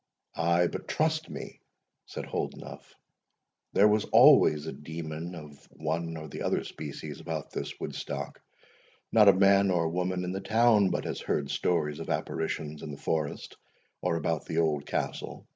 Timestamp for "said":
2.07-2.25